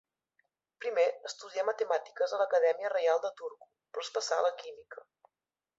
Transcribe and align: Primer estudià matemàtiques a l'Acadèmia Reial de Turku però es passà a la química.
Primer 0.85 1.05
estudià 1.31 1.65
matemàtiques 1.67 2.33
a 2.33 2.41
l'Acadèmia 2.43 2.93
Reial 2.97 3.23
de 3.27 3.33
Turku 3.43 3.69
però 3.77 4.07
es 4.09 4.13
passà 4.19 4.41
a 4.41 4.47
la 4.49 4.55
química. 4.65 5.09